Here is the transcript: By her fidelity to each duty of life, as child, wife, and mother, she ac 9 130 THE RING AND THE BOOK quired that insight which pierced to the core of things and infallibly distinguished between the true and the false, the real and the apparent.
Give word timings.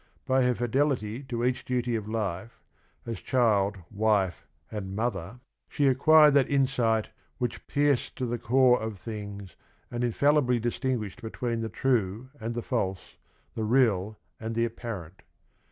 By 0.25 0.41
her 0.45 0.55
fidelity 0.55 1.21
to 1.25 1.45
each 1.45 1.63
duty 1.63 1.95
of 1.95 2.09
life, 2.09 2.59
as 3.05 3.19
child, 3.19 3.77
wife, 3.91 4.47
and 4.71 4.95
mother, 4.95 5.39
she 5.69 5.83
ac 5.85 5.91
9 5.91 6.05
130 6.05 6.33
THE 6.41 6.53
RING 6.55 6.59
AND 6.59 6.67
THE 6.67 6.69
BOOK 6.71 6.77
quired 6.79 7.03
that 7.03 7.05
insight 7.05 7.15
which 7.37 7.67
pierced 7.67 8.15
to 8.15 8.25
the 8.25 8.39
core 8.39 8.81
of 8.81 8.97
things 8.97 9.55
and 9.91 10.03
infallibly 10.03 10.59
distinguished 10.59 11.21
between 11.21 11.61
the 11.61 11.69
true 11.69 12.29
and 12.39 12.55
the 12.55 12.63
false, 12.63 13.17
the 13.53 13.63
real 13.63 14.17
and 14.39 14.55
the 14.55 14.65
apparent. 14.65 15.21